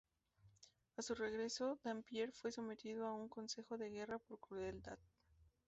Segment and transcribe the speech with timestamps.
[0.97, 4.97] A su regreso Dampier fue sometido a un consejo de guerra por crueldad.